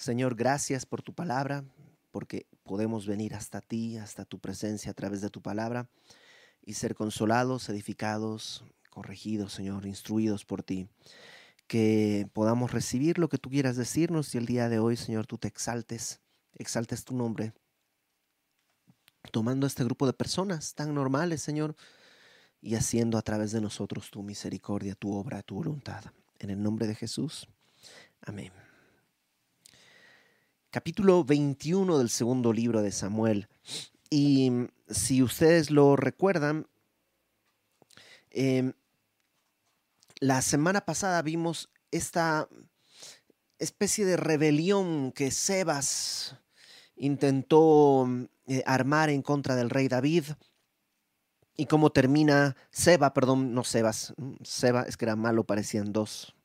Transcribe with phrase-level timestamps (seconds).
[0.00, 1.62] Señor, gracias por tu palabra,
[2.10, 5.90] porque podemos venir hasta ti, hasta tu presencia a través de tu palabra
[6.62, 10.88] y ser consolados, edificados, corregidos, Señor, instruidos por ti.
[11.66, 15.36] Que podamos recibir lo que tú quieras decirnos y el día de hoy, Señor, tú
[15.36, 16.22] te exaltes,
[16.54, 17.52] exaltes tu nombre,
[19.32, 21.76] tomando este grupo de personas tan normales, Señor,
[22.62, 26.02] y haciendo a través de nosotros tu misericordia, tu obra, tu voluntad.
[26.38, 27.50] En el nombre de Jesús.
[28.22, 28.50] Amén.
[30.72, 33.48] Capítulo 21 del segundo libro de Samuel.
[34.08, 34.52] Y
[34.88, 36.68] si ustedes lo recuerdan,
[38.30, 38.72] em,
[40.20, 42.48] la semana pasada vimos esta
[43.58, 46.36] especie de rebelión que Sebas
[46.94, 48.08] intentó
[48.46, 50.22] eh, armar en contra del rey David.
[51.56, 56.36] Y cómo termina Seba, perdón, no Sebas, Seba es que era malo, parecían dos,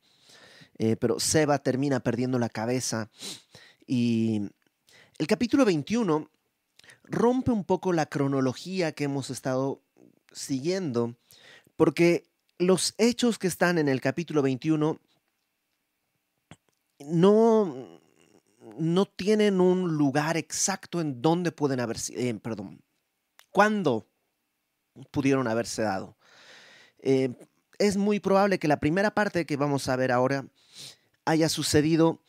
[0.78, 3.08] eh, pero Seba termina perdiendo la cabeza
[3.86, 4.42] y
[5.18, 6.28] el capítulo 21
[7.04, 9.80] rompe un poco la cronología que hemos estado
[10.32, 11.14] siguiendo,
[11.76, 12.24] porque
[12.58, 14.98] los hechos que están en el capítulo 21
[17.00, 18.00] no,
[18.78, 22.80] no tienen un lugar exacto en donde pueden haber, eh, perdón,
[23.50, 24.06] cuándo
[25.10, 26.16] pudieron haberse dado.
[26.98, 27.34] Eh,
[27.78, 30.46] es muy probable que la primera parte que vamos a ver ahora
[31.24, 32.20] haya sucedido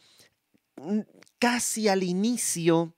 [0.75, 0.99] mm,
[1.39, 2.93] casi al inicio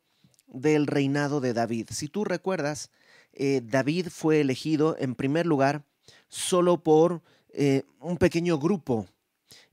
[0.48, 1.90] del reinado de David.
[1.92, 2.92] Si tú recuerdas,
[3.34, 5.86] eh, David fue elegido en primer lugar
[6.28, 9.08] solo por eh, un pequeño grupo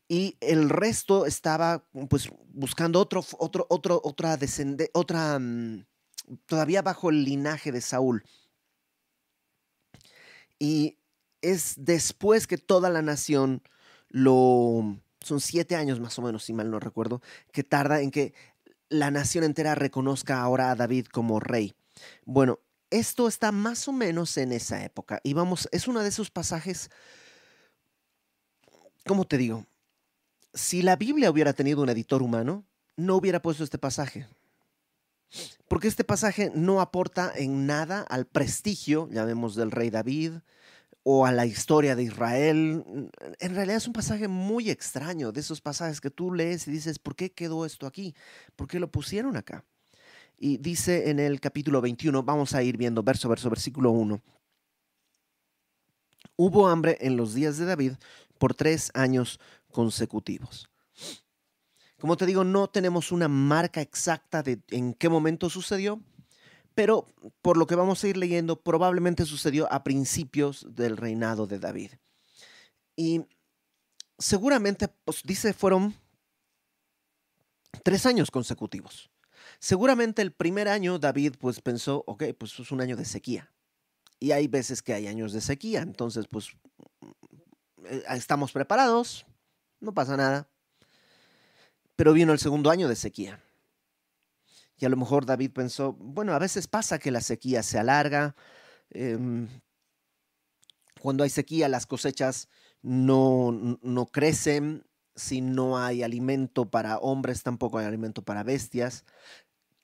[0.09, 5.85] y el resto estaba pues buscando otro, otro, otro, otra descendencia, otra, mm,
[6.47, 8.25] todavía bajo el linaje de Saúl.
[10.59, 10.99] Y
[11.43, 13.63] es después que toda la nación
[14.09, 14.99] lo...
[15.21, 18.33] Son siete años más o menos, si mal no recuerdo, que tarda en que
[18.89, 21.75] la nación entera reconozca ahora a David como rey.
[22.25, 25.21] Bueno, esto está más o menos en esa época.
[25.25, 26.91] Y vamos, es uno de esos pasajes,
[29.05, 29.67] ¿cómo te digo?
[30.55, 32.65] Si la Biblia hubiera tenido un editor humano,
[32.97, 34.27] no hubiera puesto este pasaje.
[35.69, 40.35] Porque este pasaje no aporta en nada al prestigio, ya del rey David
[41.09, 42.85] o a la historia de Israel.
[43.39, 46.99] En realidad es un pasaje muy extraño, de esos pasajes que tú lees y dices,
[46.99, 48.13] ¿por qué quedó esto aquí?
[48.57, 49.65] ¿Por qué lo pusieron acá?
[50.37, 54.21] Y dice en el capítulo 21, vamos a ir viendo verso verso, versículo 1.
[56.35, 57.93] Hubo hambre en los días de David
[58.37, 59.39] por tres años
[59.71, 60.69] consecutivos.
[62.01, 66.01] Como te digo, no tenemos una marca exacta de en qué momento sucedió,
[66.77, 67.07] pero
[67.41, 71.93] por lo que vamos a ir leyendo, probablemente sucedió a principios del reinado de David.
[72.95, 73.25] Y
[74.19, 75.95] seguramente, pues dice, fueron
[77.83, 79.11] tres años consecutivos.
[79.59, 83.51] Seguramente el primer año David pues pensó, ok, pues es un año de sequía.
[84.21, 86.51] Y hay veces que hay años de sequía, entonces pues
[87.85, 89.25] eh, estamos preparados,
[89.81, 90.51] no pasa nada.
[91.97, 93.43] Pero vino el segundo año de sequía.
[94.79, 98.37] Y a lo mejor David pensó, bueno, a veces pasa que la sequía se alarga.
[98.91, 99.49] Em,
[101.01, 102.49] cuando hay sequía las cosechas
[102.83, 104.85] no, no crecen.
[105.15, 109.05] Si no hay alimento para hombres, tampoco hay alimento para bestias.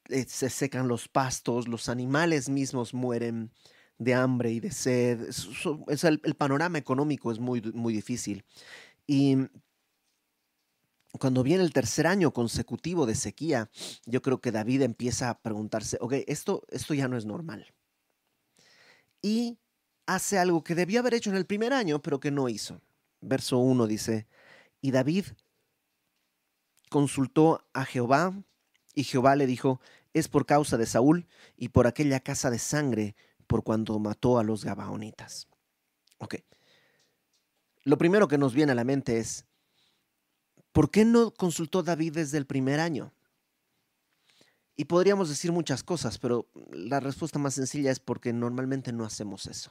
[0.09, 3.51] Eh, se secan los pastos, los animales mismos mueren
[3.99, 5.31] de hambre y de sed.
[5.89, 8.45] El, el, panorama económico es muy, muy difícil.
[9.07, 9.39] Y
[11.19, 13.71] cuando viene el tercer año consecutivo de sequía,
[14.07, 17.73] yo creo que David empieza a preguntarse, ok, esto, esto ya no es normal.
[19.21, 19.59] Y
[20.07, 22.81] hace algo que debió haber hecho en el primer año, pero que no hizo.
[23.21, 24.27] Verso 1 dice,
[24.81, 25.27] y David
[26.89, 28.35] consultó a Jehová,
[28.95, 29.81] y Jehová le dijo,
[30.13, 34.45] es por causa de Saúl y por aquella casa de sangre por cuando mató a
[34.45, 35.49] los Gabaonitas.
[36.19, 36.37] Ok.
[37.85, 39.47] Lo primero que nos viene a la mente es,
[40.73, 43.13] ¿Por qué no consultó David desde el primer año?
[44.75, 49.47] Y podríamos decir muchas cosas, pero la respuesta más sencilla es porque normalmente no hacemos
[49.47, 49.71] eso.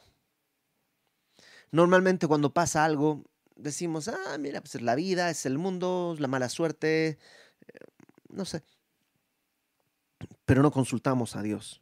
[1.71, 3.23] Normalmente cuando pasa algo,
[3.55, 7.17] decimos, ah, mira, pues es la vida, es el mundo, es la mala suerte, eh,
[8.29, 8.63] no sé.
[10.45, 11.81] Pero no consultamos a Dios.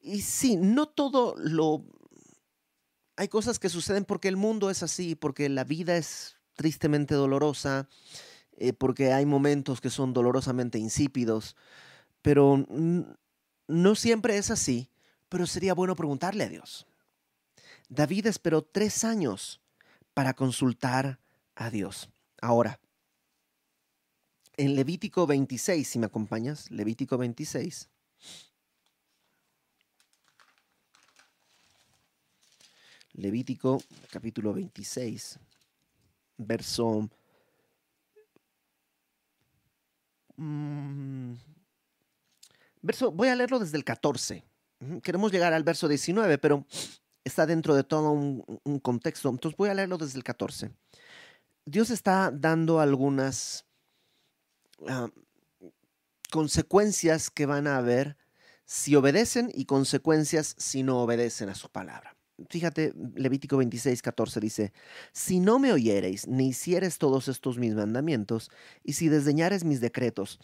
[0.00, 1.84] Y sí, no todo lo...
[3.16, 7.88] Hay cosas que suceden porque el mundo es así, porque la vida es tristemente dolorosa,
[8.56, 11.54] eh, porque hay momentos que son dolorosamente insípidos,
[12.20, 12.66] pero
[13.68, 14.90] no siempre es así,
[15.28, 16.86] pero sería bueno preguntarle a Dios.
[17.88, 19.60] David esperó tres años
[20.14, 21.20] para consultar
[21.54, 22.10] a Dios.
[22.42, 22.80] Ahora,
[24.56, 27.88] en Levítico 26, si me acompañas, Levítico 26.
[33.12, 33.80] Levítico
[34.10, 35.38] capítulo 26,
[36.38, 37.10] verso...
[40.36, 41.34] Mm,
[42.80, 44.44] verso, voy a leerlo desde el 14.
[45.02, 46.64] Queremos llegar al verso 19, pero
[47.24, 49.28] está dentro de todo un, contexto.
[49.28, 50.70] Entonces voy a leerlo desde el 14.
[51.66, 53.68] Dios está dando algunas
[54.86, 55.08] Ah,
[56.30, 58.16] consecuencias que van a haber
[58.64, 62.17] si obedecen y consecuencias si no obedecen a su palabra.
[62.50, 64.72] Fíjate, Levítico 26, 14 dice,
[65.12, 68.50] si no me oyereis ni hicieres todos estos mis mandamientos,
[68.84, 70.38] y si desdeñares mis decretos,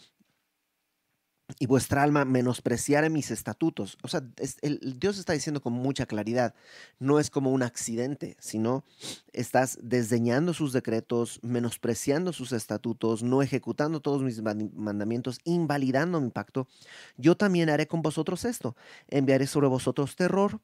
[1.59, 3.97] y vuestra alma menospreciare mis estatutos.
[4.01, 4.21] O sea,
[4.61, 6.55] el, Dios está diciendo con mucha claridad,
[6.99, 8.83] no es como un accidente, sino
[9.31, 16.67] estás desdeñando sus decretos, menospreciando sus estatutos, no ejecutando todos mis mandamientos, invalidando mi pacto.
[17.17, 18.75] Yo también haré con vosotros esto,
[19.07, 20.59] enviaré sobre vosotros terror,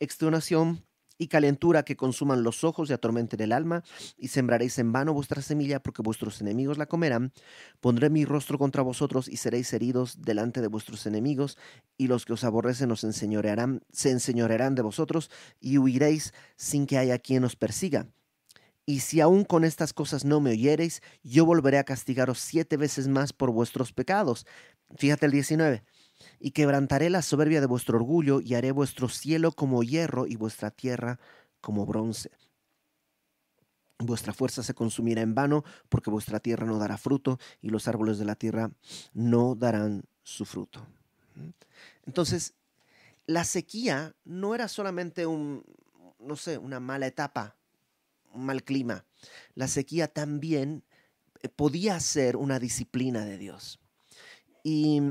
[0.00, 0.84] extenuación,
[1.18, 3.82] y calentura que consuman los ojos y atormenten el alma,
[4.16, 7.32] y sembraréis en vano vuestra semilla, porque vuestros enemigos la comerán.
[7.80, 11.58] Pondré mi rostro contra vosotros y seréis heridos delante de vuestros enemigos,
[11.96, 15.30] y los que os aborrecen os enseñorearán, se enseñorearán de vosotros,
[15.60, 18.06] y huiréis sin que haya quien os persiga.
[18.86, 23.06] Y si aún con estas cosas no me oyereis, yo volveré a castigaros siete veces
[23.06, 24.46] más por vuestros pecados.
[24.96, 25.82] Fíjate el 19
[26.40, 30.70] y quebrantaré la soberbia de vuestro orgullo y haré vuestro cielo como hierro y vuestra
[30.70, 31.18] tierra
[31.60, 32.30] como bronce.
[33.98, 38.18] Vuestra fuerza se consumirá en vano, porque vuestra tierra no dará fruto y los árboles
[38.18, 38.70] de la tierra
[39.12, 40.86] no darán su fruto.
[42.06, 42.54] Entonces,
[43.26, 45.64] la sequía no era solamente un,
[46.18, 47.56] no sé, una mala etapa,
[48.32, 49.04] un mal clima.
[49.54, 50.84] La sequía también
[51.42, 53.80] eh, podía ser una disciplina de Dios.
[54.62, 55.02] Y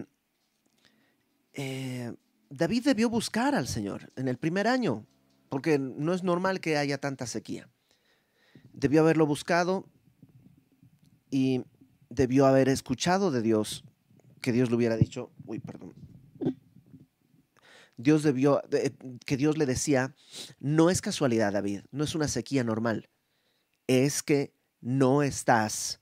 [1.57, 2.13] eh,
[2.49, 5.05] David debió buscar al Señor en el primer año,
[5.49, 7.67] porque no es normal que haya tanta sequía.
[8.73, 9.89] Debió haberlo buscado
[11.31, 11.63] y
[12.09, 13.83] debió haber escuchado de Dios
[14.39, 15.93] que Dios le hubiera dicho, uy, perdón.
[17.97, 18.61] Dios debió,
[19.25, 20.15] que Dios le decía,
[20.59, 23.09] no es casualidad, David, no es una sequía normal,
[23.87, 25.99] es que no estás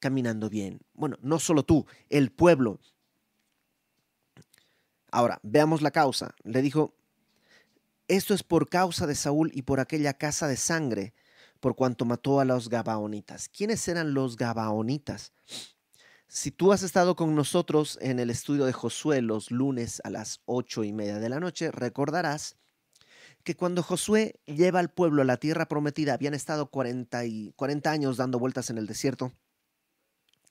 [0.00, 0.80] caminando bien.
[0.94, 2.80] Bueno, no solo tú, el pueblo
[5.10, 6.34] Ahora, veamos la causa.
[6.44, 6.94] Le dijo,
[8.08, 11.14] esto es por causa de Saúl y por aquella casa de sangre,
[11.60, 13.48] por cuanto mató a los Gabaonitas.
[13.48, 15.32] ¿Quiénes eran los Gabaonitas?
[16.26, 20.40] Si tú has estado con nosotros en el estudio de Josué los lunes a las
[20.44, 22.56] ocho y media de la noche, recordarás
[23.44, 27.90] que cuando Josué lleva al pueblo a la tierra prometida, habían estado 40, y, 40
[27.90, 29.32] años dando vueltas en el desierto.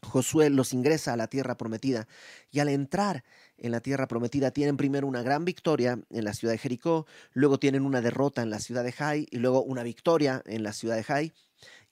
[0.04, 2.08] Josué los ingresa a la tierra prometida
[2.52, 3.24] y al entrar
[3.58, 7.60] en la tierra prometida tienen primero una gran victoria en la ciudad de Jericó, luego
[7.60, 10.96] tienen una derrota en la ciudad de Jai y luego una victoria en la ciudad
[10.96, 11.34] de Jai.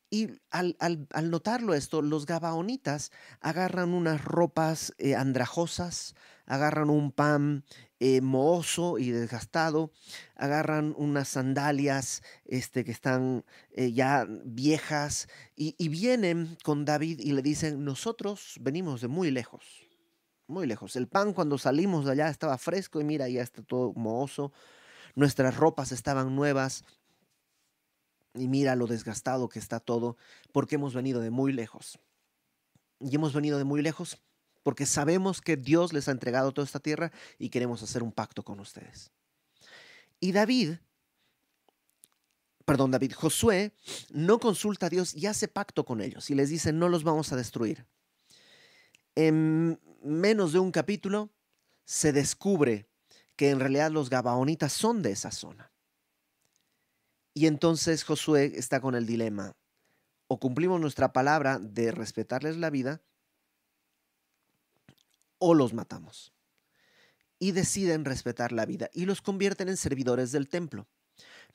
[0.09, 0.77] Y al,
[1.23, 3.11] notarlo esto, los gabaonitas
[3.41, 6.15] agarran unas ropas eh, andrajosas,
[6.45, 7.65] agarran un pan
[7.99, 9.91] eh, mohoso y desgastado,
[10.35, 17.33] agarran unas sandalias este, que están eh, ya viejas y, y vienen con David y
[17.33, 19.85] le dicen, nosotros venimos de muy lejos
[20.47, 20.95] muy lejos.
[20.95, 24.51] El pan cuando salimos de allá estaba fresco y mira, ya está todo mohoso.
[25.15, 26.83] Nuestras ropas estaban nuevas
[28.35, 30.17] y mira lo desgastado que está todo
[30.51, 31.99] porque hemos venido de muy lejos.
[32.99, 34.21] Y hemos venido de muy lejos
[34.63, 38.43] porque sabemos que Dios les ha entregado toda esta tierra y queremos hacer un pacto
[38.43, 39.11] con ustedes.
[40.19, 40.77] Y David,
[42.65, 43.73] perdón, David, Josué
[44.09, 47.31] no consulta a Dios y hace pacto con ellos y les dice, no los vamos
[47.31, 47.85] a destruir.
[49.13, 51.29] En menos de un capítulo
[51.83, 52.89] se descubre
[53.35, 55.71] que en realidad los gabaonitas son de esa zona.
[57.37, 59.57] Y entonces Josué está con el dilema,
[60.27, 63.01] o cumplimos nuestra palabra de respetarles la vida,
[65.37, 66.33] o los matamos.
[67.37, 70.87] Y deciden respetar la vida y los convierten en servidores del templo.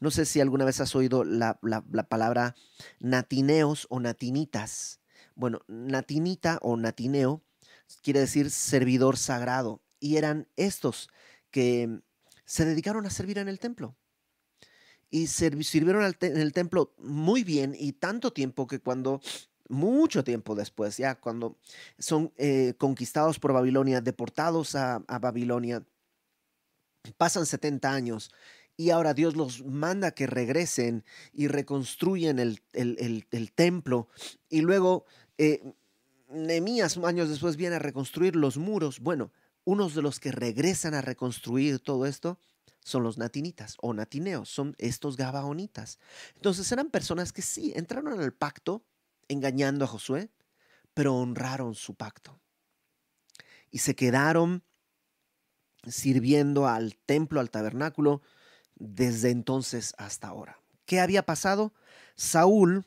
[0.00, 2.54] No sé si alguna vez has oído la, la palabra
[2.98, 5.00] natineos o natinitas.
[5.34, 7.42] Bueno, natinita o natineo
[8.02, 9.82] quiere decir servidor sagrado.
[9.98, 11.08] Y eran estos
[11.50, 12.02] que
[12.44, 13.96] se dedicaron a servir en el templo.
[15.10, 19.20] Y sirvieron en el templo muy bien y tanto tiempo que cuando,
[19.70, 21.56] mucho tiempo después, ya cuando
[21.98, 25.84] son eh, conquistados por Babilonia, deportados a, Babilonia,
[27.16, 28.32] pasan 70 años
[28.76, 34.08] y ahora Dios los manda que regresen y reconstruyen el, el, templo
[34.48, 35.06] y luego
[35.38, 35.62] eh,
[36.28, 39.00] Nehemías años después viene a reconstruir los muros.
[39.00, 39.32] Bueno,
[39.64, 42.38] unos de los que regresan a reconstruir todo esto
[42.82, 45.98] son los natinitas o natineos, son estos gabaonitas.
[46.34, 48.84] Entonces eran personas que sí, entraron al pacto
[49.28, 50.30] engañando a Josué,
[50.94, 52.40] pero honraron su pacto.
[53.70, 54.64] Y se quedaron
[55.86, 58.22] sirviendo al templo, al tabernáculo,
[58.74, 60.60] desde entonces hasta ahora.
[60.84, 61.72] ¿Qué había pasado?
[62.16, 62.84] Saúl,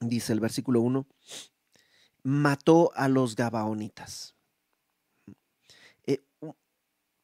[0.00, 1.06] dice el versículo 1,
[2.22, 4.34] mató a los Gabaonitas.
[6.04, 6.24] Eh,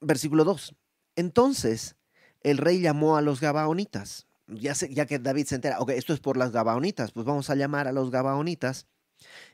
[0.00, 0.75] versículo 2.
[1.16, 1.97] Entonces
[2.42, 4.26] el rey llamó a los Gabaonitas.
[4.49, 7.88] Ya, que David se entera, ok, esto es por las Gabaonitas, pues vamos a llamar
[7.88, 8.87] a los Gabaonitas.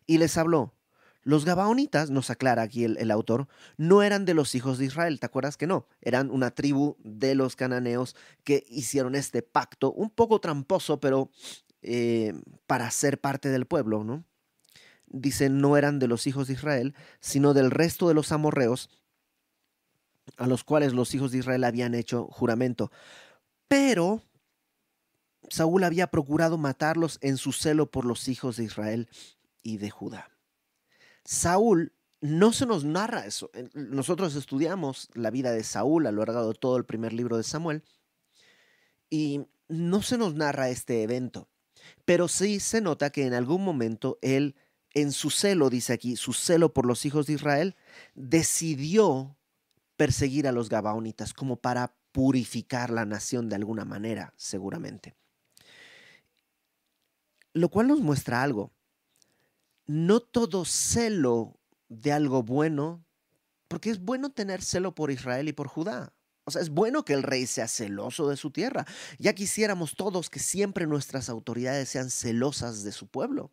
[0.06, 0.74] Y les habló.
[1.22, 5.26] Los Gabaonitas, nos aclara aquí el, autor, no eran de los hijos de Israel, ¿te
[5.26, 5.86] acuerdas que no?
[6.00, 11.30] Eran una tribu de los cananeos que hicieron este pacto, un poco tramposo, pero
[11.82, 12.32] eh,
[12.66, 14.24] para ser parte del pueblo, ¿no?
[15.06, 18.88] Dice, no eran de los hijos de Israel, sino del resto de los amorreos
[20.36, 22.90] a los cuales los hijos de Israel habían hecho juramento.
[23.66, 24.22] Pero
[25.48, 29.08] Saúl había procurado matarlos en su celo por los hijos de Israel
[29.62, 30.30] y de Judá.
[31.24, 33.50] Saúl no se nos narra eso.
[33.74, 37.44] Nosotros estudiamos la vida de Saúl a lo largo de todo el primer libro de
[37.44, 37.82] Samuel
[39.10, 41.48] y no se nos narra este evento,
[42.04, 44.56] pero sí se nota que en algún momento él,
[44.94, 47.76] en su celo, dice aquí, su celo por los hijos de Israel,
[48.14, 49.37] decidió
[49.98, 55.14] perseguir a los Gabaonitas como para purificar la nación de alguna manera, seguramente.
[57.52, 58.72] Lo cual nos muestra algo
[59.88, 63.04] no todo celo de algo bueno,
[63.66, 66.12] porque es bueno tener celo por Israel y por Judá.
[66.44, 68.86] O sea, es bueno que el rey sea celoso de su tierra.
[69.18, 73.50] Ya quisiéramos todos que siempre nuestras autoridades sean celosas de su pueblo,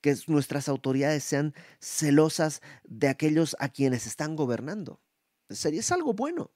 [0.00, 5.00] que nuestras autoridades sean celosas de aquellos a quienes están gobernando.
[5.54, 6.50] Sería algo bueno.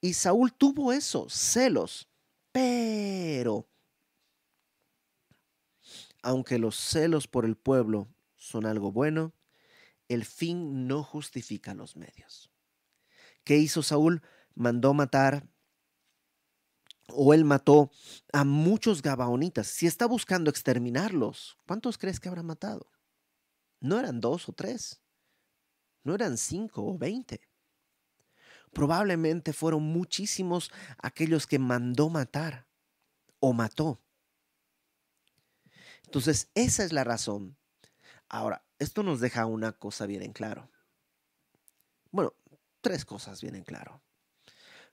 [0.00, 2.08] Y Saúl tuvo eso, celos,
[2.52, 3.68] pero
[6.22, 9.34] aunque los celos por el pueblo son algo bueno,
[10.08, 12.50] el fin no justifica los medios.
[13.44, 14.22] ¿Qué hizo Saúl?
[14.54, 15.46] Mandó matar
[17.08, 17.90] o él mató
[18.32, 19.66] a muchos gabaonitas.
[19.66, 22.90] Si está buscando exterminarlos, ¿cuántos crees que habrá matado?
[23.80, 25.02] No eran dos o tres,
[26.04, 27.40] no eran cinco o veinte.
[28.74, 32.66] Probablemente fueron muchísimos aquellos que mandó matar
[33.40, 34.00] o mató.
[36.04, 37.56] Entonces, esa es la razón
[38.34, 40.68] Ahora, esto nos deja una cosa bien en claro.
[42.10, 42.34] Bueno,
[42.80, 44.02] tres cosas bien en claro.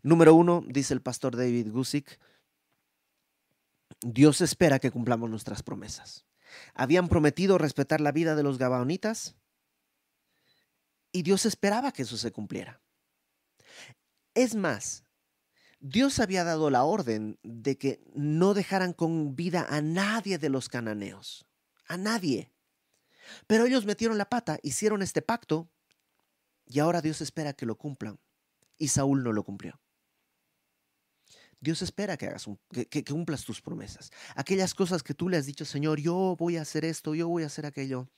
[0.03, 2.19] Número uno, dice el pastor David Gusick,
[4.01, 6.25] Dios espera que cumplamos nuestras promesas.
[6.73, 9.35] Habían prometido respetar la vida de los gabaonitas
[11.11, 12.79] y Dios esperaba que eso se cumpliera.
[14.33, 15.03] Es más,
[15.79, 20.69] Dios había dado la orden de que no dejaran con vida a nadie de los
[20.69, 21.45] cananeos,
[21.87, 22.51] a nadie.
[23.47, 25.69] Pero ellos metieron la pata, hicieron este pacto
[26.65, 28.19] y ahora Dios espera que lo cumplan.
[28.77, 29.79] Y Saúl no lo cumplió.
[31.59, 34.11] Dios espera que, hagas que, cumplas tus promesas.
[34.35, 37.43] Aquellas cosas que tú le has dicho, Señor, yo voy a hacer esto, yo voy
[37.43, 38.09] a hacer aquello.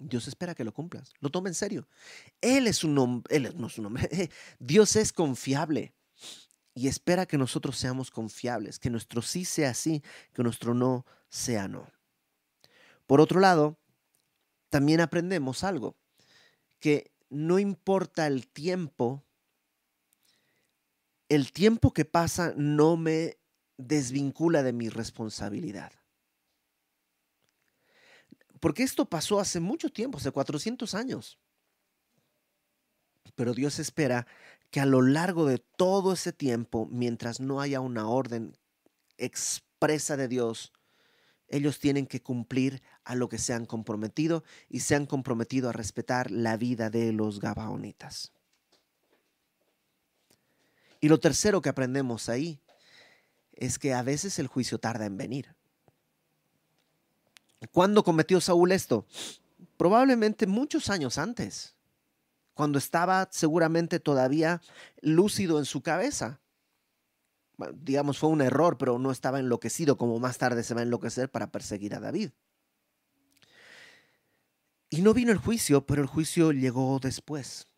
[0.00, 1.12] Dios espera que lo cumplas.
[1.20, 1.86] Lo toma en serio.
[2.40, 4.08] Él es un hombre, él no es un hombre.
[4.58, 5.94] Dios es confiable
[6.74, 10.02] y espera que nosotros seamos confiables, que nuestro sí sea sí,
[10.32, 11.86] que nuestro no sea no.
[13.06, 13.78] Por otro lado,
[14.70, 15.96] también aprendemos algo,
[16.78, 19.22] que no importa el tiempo,
[21.28, 23.38] el tiempo que pasa no me
[23.76, 25.92] desvincula de mi responsabilidad.
[28.60, 31.38] Porque esto pasó hace mucho tiempo, hace 400 años.
[33.34, 34.26] Pero Dios espera
[34.70, 38.56] que a lo largo de todo ese tiempo, mientras no haya una orden
[39.16, 40.72] expresa de Dios,
[41.48, 45.72] ellos tienen que cumplir a lo que se han comprometido y se han comprometido a
[45.72, 48.32] respetar la vida de los Gabaonitas.
[51.00, 52.60] Y lo tercero que aprendemos ahí
[53.52, 55.56] es que a veces el juicio tarda en venir.
[57.72, 59.06] ¿Cuándo cometió Saúl esto?
[59.76, 61.74] Probablemente muchos años antes,
[62.54, 64.60] cuando estaba seguramente todavía
[65.02, 66.40] lúcido en su cabeza
[67.74, 71.30] digamos, fue un error, pero no estaba enloquecido como más tarde se va a enloquecer
[71.30, 72.30] para perseguir a David.
[74.88, 77.68] Y no vino el juicio, pero el juicio llegó después.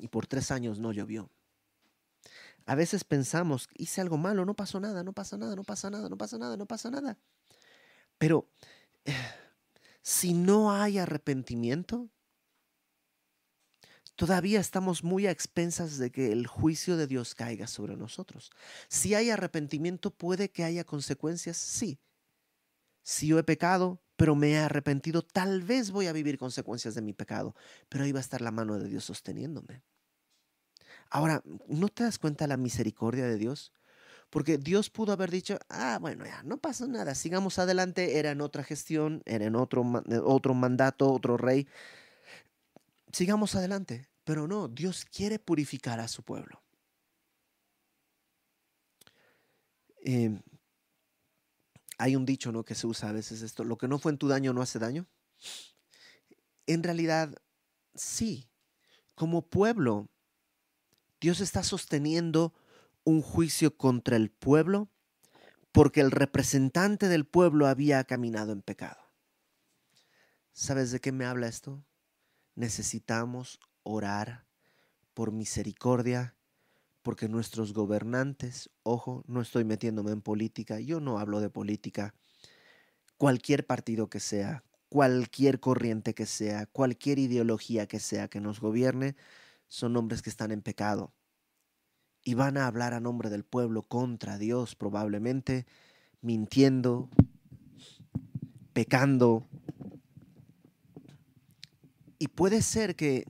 [0.00, 1.30] Y por tres años no llovió.
[2.66, 6.08] A veces pensamos, hice algo malo, no pasó nada, no pasa nada, no pasa nada,
[6.08, 7.18] no pasa nada, no pasa nada.
[8.20, 8.50] Pero
[10.02, 12.10] si no hay arrepentimiento,
[14.14, 18.50] todavía estamos muy a expensas de que el juicio de Dios caiga sobre nosotros.
[18.88, 21.98] Si hay arrepentimiento, puede que haya consecuencias, sí.
[23.02, 27.02] Si yo he pecado, pero me he arrepentido, tal vez voy a vivir consecuencias de
[27.02, 27.54] mi pecado,
[27.88, 29.82] pero ahí va a estar la mano de Dios sosteniéndome.
[31.10, 33.72] Ahora, ¿no te das cuenta la misericordia de Dios?
[34.30, 38.40] Porque Dios pudo haber dicho, ah, bueno, ya, no pasa nada, sigamos adelante, era en
[38.40, 41.66] otra gestión, era en otro, eh, otro mandato, otro rey.
[43.12, 44.10] Sigamos adelante.
[44.24, 46.62] Pero no, Dios quiere purificar a su pueblo.
[50.02, 50.40] Em,
[51.98, 52.64] hay un dicho ¿no?
[52.64, 54.78] que se usa a veces esto, lo que no fue en tu daño no hace
[54.78, 55.06] daño.
[56.66, 57.34] En realidad,
[57.94, 58.48] sí,
[59.14, 60.08] como pueblo,
[61.20, 62.54] Dios está sosteniendo
[63.04, 64.88] un juicio contra el pueblo
[65.72, 69.00] porque el representante del pueblo había caminado en pecado.
[70.52, 71.84] ¿Sabes de qué me habla esto?
[72.54, 74.46] Necesitamos orar
[75.14, 76.36] por misericordia,
[77.02, 82.14] porque nuestros gobernantes, ojo, no estoy metiéndome en política, yo no hablo de política,
[83.16, 89.16] cualquier partido que sea, cualquier corriente que sea, cualquier ideología que sea que nos gobierne,
[89.68, 91.14] son hombres que están en pecado
[92.30, 95.66] y van a hablar a nombre del pueblo contra Dios probablemente,
[96.20, 97.10] mintiendo,
[98.72, 99.48] pecando.
[102.20, 103.24] Y puede ser que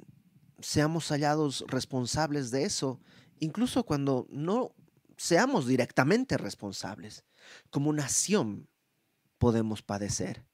[0.58, 3.00] seamos hallados responsables de eso,
[3.38, 4.74] incluso cuando no
[5.16, 7.24] seamos directamente responsables.
[7.70, 8.68] Como nación
[9.38, 10.44] podemos padecer.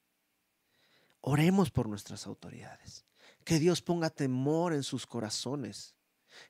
[1.19, 3.05] Oremos por nuestras autoridades.
[3.43, 5.96] Que Dios ponga temor en sus corazones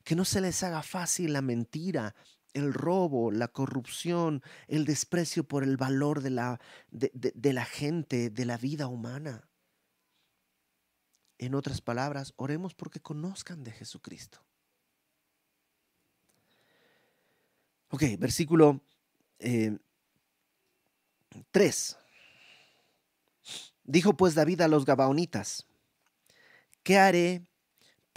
[0.04, 2.16] que no se les haga fácil la mentira,
[2.54, 8.46] el robo, la corrupción, el desprecio por el valor de la, de, la gente, de
[8.46, 9.48] la vida humana.
[11.38, 14.44] En otras palabras, oremos porque conozcan de Jesucristo.
[17.90, 18.82] Ok, versículo
[19.38, 19.42] 3.
[19.42, 19.78] Eh,
[23.84, 25.66] Dijo pues David a los Gabaonitas,
[26.84, 27.48] ¿qué haré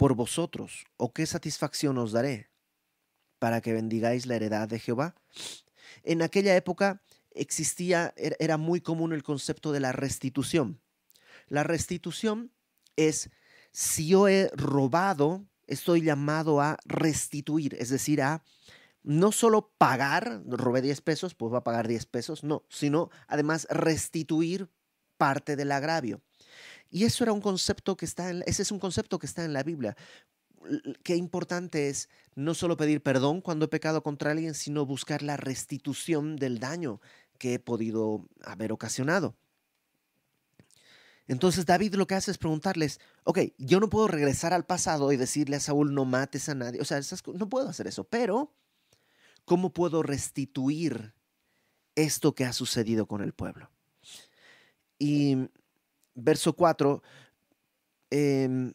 [0.01, 2.49] por vosotros, o qué satisfacción os daré
[3.37, 5.13] para que bendigáis la heredad de Jehová.
[6.01, 10.81] En aquella época existía, er, era muy común el concepto de la restitución.
[11.49, 12.51] La restitución
[12.95, 13.29] es,
[13.73, 18.43] si yo he robado, estoy llamado a restituir, es decir, a
[19.03, 23.67] no solo pagar, robé 10 pesos, pues va a pagar 10 pesos, no, sino además
[23.69, 24.67] restituir
[25.17, 26.23] parte del agravio.
[26.91, 29.53] Y eso era un concepto que está en, ese es un concepto que está en
[29.53, 29.95] la Biblia.
[31.03, 35.37] Qué importante es no solo pedir perdón cuando he pecado contra alguien, sino buscar la
[35.37, 37.01] restitución del daño
[37.39, 39.35] que he podido haber ocasionado.
[41.27, 45.17] Entonces David lo que hace es preguntarles, ok, yo no puedo regresar al pasado y
[45.17, 46.99] decirle a Saúl no mates a nadie, o sea,
[47.33, 48.53] no puedo hacer eso, pero
[49.45, 51.13] ¿cómo puedo restituir
[51.95, 53.71] esto que ha sucedido con el pueblo?
[54.99, 55.49] Y
[56.15, 57.01] verso 4,
[58.09, 58.73] em,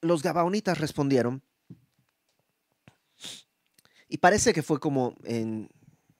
[0.00, 1.42] los Gabaonitas respondieron,
[4.08, 5.70] y parece que fue como en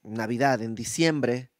[0.02, 1.50] Navidad, en diciembre,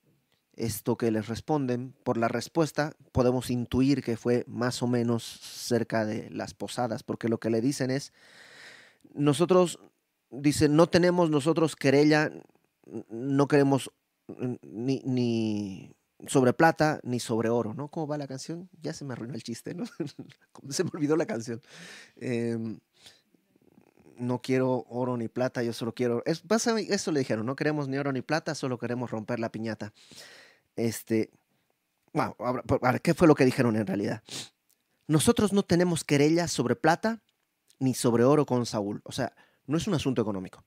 [0.55, 6.05] esto que les responden, por la respuesta podemos intuir que fue más o menos cerca
[6.05, 8.13] de las posadas, porque lo que le dicen es,
[9.15, 9.79] nosotros,
[10.31, 12.31] dicen, no tenemos nosotros querella,
[13.09, 13.91] no queremos
[14.63, 15.95] ni, ni
[16.27, 17.89] sobre plata ni sobre oro, ¿no?
[17.89, 18.69] ¿Cómo va la canción?
[18.81, 19.85] Ya se me arruinó el chiste, ¿no?
[20.71, 21.61] se me olvidó la canción.
[22.17, 22.79] Em,
[24.19, 26.23] no quiero oro ni plata, yo solo quiero...
[26.25, 26.43] Es,
[26.89, 29.93] eso le dijeron, no queremos ni oro ni plata, solo queremos romper la piñata.
[30.77, 31.31] Este...
[32.13, 32.37] Wow,
[33.03, 34.23] ¿qué fue lo que dijeron en realidad?
[35.09, 37.23] Nosotros no tenemos querella sobre plata
[37.79, 39.01] ni sobre oro con Saúl.
[39.05, 39.35] O sea,
[39.67, 40.63] no es un asunto económico.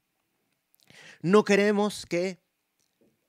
[1.22, 2.45] No queremos que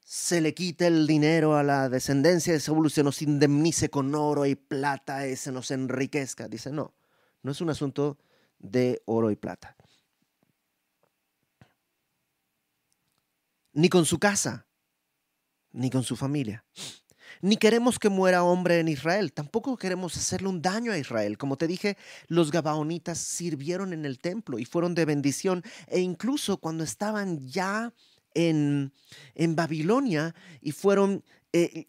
[0.09, 4.47] se le quite el dinero a la descendencia de Saúl se nos indemnice con oro
[4.47, 6.47] y plata y se nos enriquezca.
[6.47, 6.95] Dice, no,
[7.42, 8.16] no es un asunto
[8.61, 9.75] de oro y plata.
[13.73, 14.69] Ni con su casa,
[15.73, 16.64] ni con su familia.
[17.40, 21.37] Ni queremos que muera hombre en Israel, tampoco queremos hacerle un daño a Israel.
[21.37, 26.59] Como te dije, los gabaonitas sirvieron en el templo y fueron de bendición e incluso
[26.59, 27.92] cuando estaban ya
[28.37, 28.92] en,
[29.57, 31.87] Babilonia y fueron eh,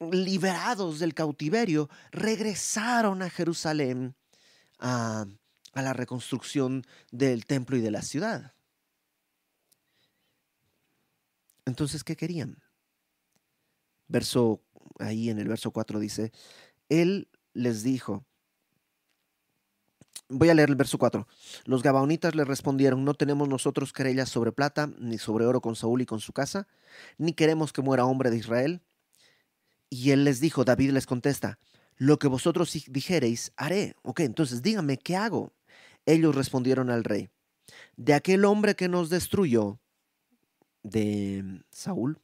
[0.00, 4.14] liberados del cautiverio, regresaron a Jerusalén
[4.78, 5.26] a,
[5.72, 8.54] a la reconstrucción del templo y de la ciudad.
[11.66, 12.62] Entonces, ¿qué querían?
[14.06, 14.62] Verso,
[14.98, 16.32] ahí en el verso 4 dice,
[16.88, 18.24] Él les dijo,
[20.30, 21.26] Voy a leer el verso 4.
[21.64, 26.02] Los gabaonitas le respondieron, no tenemos nosotros querellas sobre plata, ni sobre oro con Saúl
[26.02, 26.68] y con su casa,
[27.16, 28.82] ni queremos que muera hombre de Israel.
[29.88, 31.58] Y él les dijo, David les contesta,
[31.96, 33.94] lo que vosotros dijereis, haré.
[34.02, 35.54] Ok, entonces díganme, ¿qué hago?
[36.04, 37.30] Ellos respondieron al rey,
[37.96, 39.80] de aquel hombre que nos destruyó,
[40.82, 42.20] de Saúl,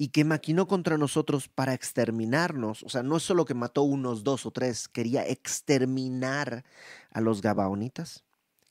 [0.00, 2.84] y que maquinó contra nosotros para exterminarnos.
[2.84, 6.64] O sea, no es solo que mató unos dos o tres, quería exterminar
[7.10, 8.24] a los Gabaonitas.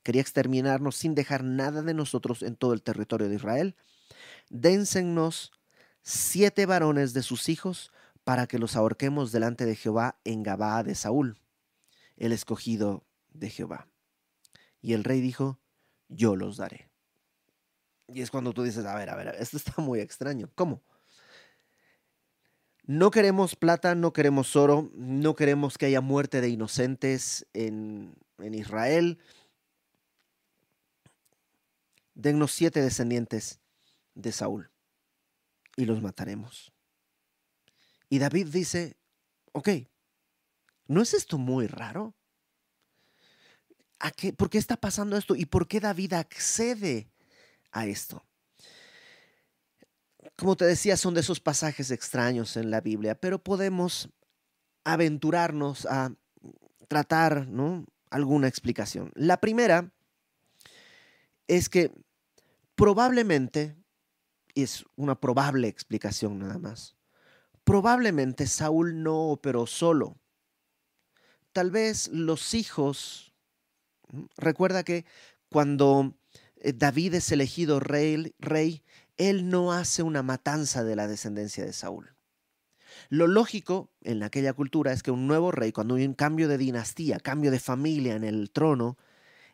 [0.04, 3.76] Quería exterminarnos sin dejar nada de nosotros en todo el territorio de Israel.
[4.50, 5.52] Dénsenos
[6.02, 7.92] siete varones de sus hijos
[8.24, 11.42] para que los ahorquemos delante de Jehová en Gabaa de Saúl,
[12.16, 13.90] el escogido de Jehová.
[14.82, 15.60] Y el rey dijo,
[16.08, 16.90] yo los daré.
[18.08, 20.50] Y es cuando tú dices, a ver, a ver, esto está muy extraño.
[20.56, 20.82] ¿Cómo?
[22.88, 29.20] No queremos plata, no queremos oro, no queremos que haya muerte de inocentes en, Israel.
[32.16, 33.60] Dennos siete descendientes
[34.16, 34.72] de Saúl
[35.76, 36.72] y los mataremos.
[38.10, 38.96] Y David dice,
[39.52, 39.70] ok,
[40.88, 42.16] ¿no es esto muy raro?
[44.00, 45.36] ¿A qué, ¿Por qué está pasando esto?
[45.36, 47.10] ¿Y por qué David accede
[47.72, 48.27] a esto?
[50.38, 54.10] Como te decía, son de esos pasajes extraños en la Biblia, pero podemos
[54.84, 56.14] aventurarnos a
[56.88, 57.48] tratar
[58.12, 59.12] alguna explicación.
[59.16, 59.92] La primera
[61.48, 61.92] es que
[62.76, 63.76] probablemente,
[64.54, 66.96] y es una probable explicación nada más,
[67.64, 70.18] probablemente Saúl no operó solo.
[71.52, 73.34] Tal vez los hijos,
[74.38, 75.06] recuerda que
[75.50, 76.14] cuando
[76.58, 78.84] eh, David es elegido rey, rey
[79.18, 82.14] él no hace una matanza de la descendencia de Saúl.
[83.10, 86.58] Lo lógico en aquella cultura es que un nuevo rey, cuando hay un cambio de
[86.58, 88.98] dinastía, cambio de familia en el trono,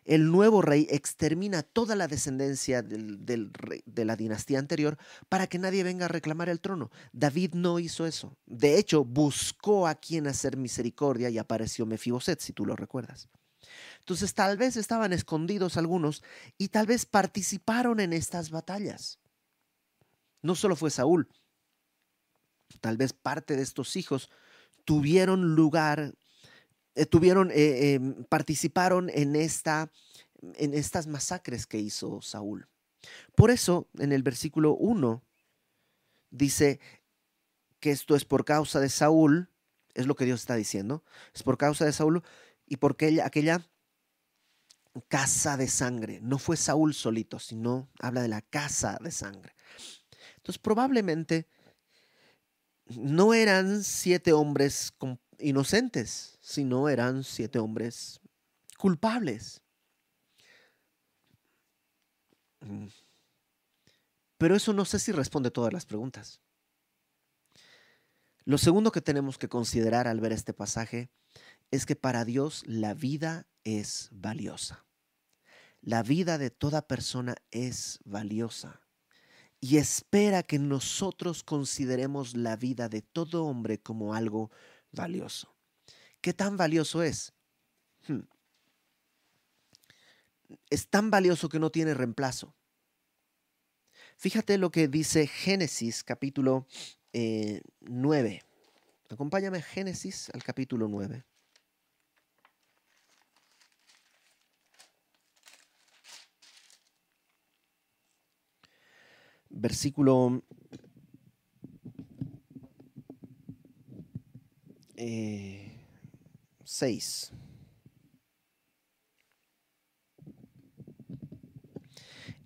[0.04, 4.98] el nuevo rey extermina toda la descendencia de la dinastía anterior
[5.28, 6.90] para que nadie venga a reclamar el trono.
[7.12, 8.36] David no hizo eso.
[8.44, 13.28] De hecho, buscó a quien hacer misericordia y apareció Mefiboset, si tú lo recuerdas.
[14.00, 16.22] Entonces, tal vez estaban escondidos algunos
[16.58, 19.18] y tal vez participaron en estas batallas.
[20.44, 21.26] No solo fue Saúl,
[22.82, 24.28] tal vez parte de estos hijos
[24.84, 26.14] tuvieron lugar,
[26.94, 29.90] eh, tuvieron, eh, em, participaron en, esta,
[30.42, 32.68] en estas masacres que hizo Saúl.
[33.34, 35.22] Por eso, en el versículo 1,
[36.28, 36.78] dice
[37.80, 39.48] que esto es por causa de Saúl,
[39.94, 41.04] es lo que Dios está diciendo,
[41.34, 42.22] es por causa de Saúl
[42.66, 43.66] y porque aquella
[45.08, 49.54] casa de sangre, no fue Saúl solito, sino habla de la casa de sangre.
[50.44, 51.48] Entonces probablemente
[52.84, 54.92] no eran siete hombres
[55.38, 58.20] inocentes, sino eran siete hombres
[58.76, 59.62] culpables.
[62.60, 62.88] Mm.
[64.36, 66.42] Pero eso no sé si responde todas las preguntas.
[68.44, 71.08] Lo segundo que tenemos que considerar al ver este pasaje
[71.70, 74.84] es que para Dios la vida es valiosa.
[75.80, 78.83] La vida de toda persona es valiosa
[79.60, 84.50] y espera que nosotros consideremos la vida de todo hombre como algo
[84.92, 85.54] valioso.
[86.20, 87.32] ¿Qué tan valioso es?
[88.06, 88.20] Hmm.
[90.70, 92.54] Es tan valioso que no tiene reemplazo.
[94.16, 96.66] Fíjate lo que dice Génesis capítulo
[97.12, 98.30] 9.
[98.30, 98.42] Eh,
[99.10, 101.24] Acompáñame a Génesis al capítulo 9.
[109.54, 110.42] Versículo
[114.96, 114.96] 6.
[114.96, 115.74] Eh,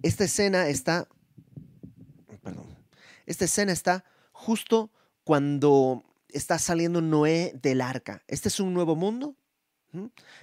[0.03, 1.09] esta escena está,
[2.43, 2.77] perdón,
[3.27, 4.91] esta escena está justo
[5.25, 8.23] cuando está saliendo Noé del arca.
[8.29, 9.37] Este es un nuevo mundo.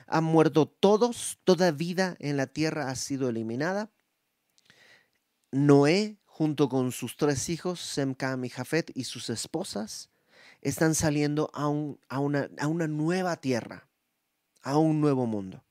[0.08, 3.92] Han muerto todos, toda vida en la tierra ha sido eliminada.
[5.52, 10.10] Noé junto con sus tres hijos, Sem, Cam y Jafet, y sus esposas,
[10.62, 13.88] están saliendo a, una, a una nueva tierra,
[14.62, 15.64] a un nuevo mundo.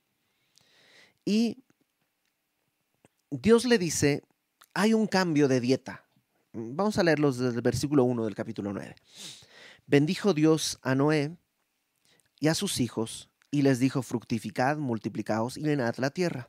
[1.22, 1.62] Y
[3.30, 4.22] Dios le dice,
[4.72, 6.06] hay un cambio de dieta.
[6.54, 8.96] Vamos a leerlos desde el versículo 1 del capítulo 9.
[9.86, 11.36] Bendijo Dios a Noé
[12.40, 16.48] y a sus hijos y les dijo, fructificad, multiplicaos y llenad la tierra.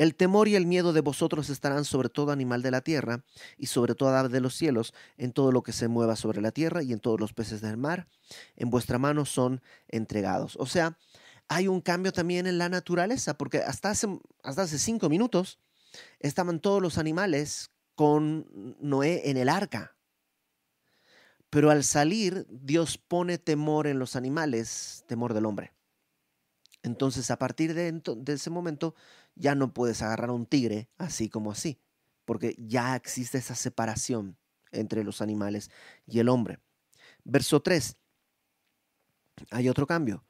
[0.00, 3.22] El temor y el miedo de vosotros estarán sobre todo animal de la tierra
[3.58, 6.52] y sobre toda ave de los cielos, en todo lo que se mueva sobre la
[6.52, 8.08] tierra y en todos los peces del mar.
[8.56, 10.56] En vuestra mano son entregados.
[10.56, 10.96] O sea,
[11.48, 14.08] hay un cambio también en la naturaleza, porque hasta hace,
[14.42, 15.58] hasta hace cinco minutos
[16.18, 18.46] estaban todos los animales con
[18.80, 19.98] Noé en el arca.
[21.50, 25.74] Pero al salir, Dios pone temor en los animales, temor del hombre.
[26.82, 28.00] Entonces, a partir de,
[28.32, 28.94] ese momento,
[29.34, 31.80] ya no puedes agarrar a un tigre así como así,
[32.24, 34.36] porque ya existe esa separación
[34.72, 35.70] entre los animales
[36.06, 36.60] y el hombre.
[37.24, 37.96] Verso 3.
[39.50, 40.24] Hay otro cambio.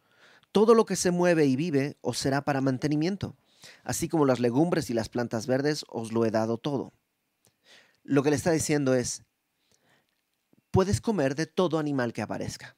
[0.52, 3.36] Todo lo que se mueve y vive os será para mantenimiento,
[3.84, 6.92] así como las legumbres y las plantas verdes os lo he dado todo.
[8.02, 9.24] Lo que le está diciendo es,
[10.70, 12.76] puedes comer de todo animal que aparezca.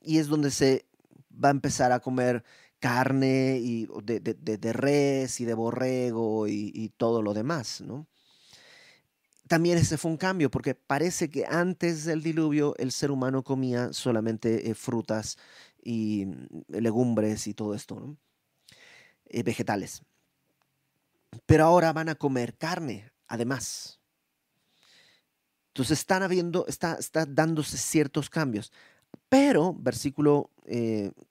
[0.00, 0.88] Y es donde se
[1.32, 2.44] va a empezar a comer
[2.78, 8.06] carne y de, de, res y de borrego y, todo lo demás, ¿no?
[9.48, 13.92] También ese fue un cambio, porque parece que antes del diluvio el ser humano comía
[13.92, 15.38] solamente eh, frutas
[15.82, 16.46] y mm,
[16.80, 18.16] legumbres y todo esto, ¿no?
[19.26, 20.02] Eh, vegetales.
[21.46, 24.00] Pero ahora van a comer carne, además.
[25.68, 28.72] Entonces están habiendo, está, está dándose ciertos cambios.
[29.28, 30.50] Pero, versículo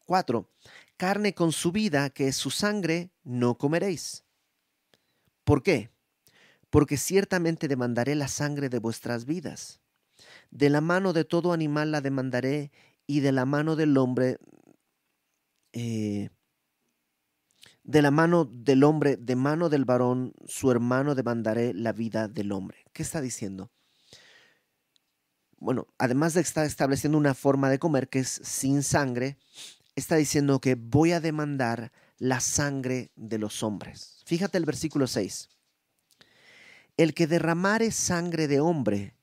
[0.06, 0.52] 4, eh,
[0.98, 4.24] carne con su vida, que es su sangre, no comeréis.
[5.44, 5.92] ¿Por qué?
[6.70, 9.82] Porque ciertamente demandaré la sangre de vuestras vidas.
[10.52, 12.72] De la mano de todo animal la demandaré
[13.08, 14.38] y de la mano del hombre,
[15.74, 16.30] eh,
[17.84, 22.52] de la mano del hombre, de mano del varón, su hermano demandaré la vida del
[22.52, 22.86] hombre.
[22.94, 23.72] ¿Qué está diciendo?
[25.66, 29.38] bueno, además de estar estableciendo una forma de comer que es sin sangre,
[29.96, 34.22] está diciendo que voy a demandar la sangre de los hombres.
[34.26, 35.50] Fíjate el versículo 6.
[36.98, 39.16] El que derramare sangre de hombre,